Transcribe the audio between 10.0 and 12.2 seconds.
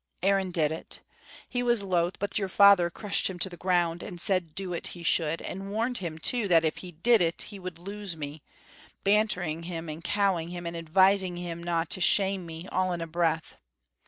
cowing him and advising him no' to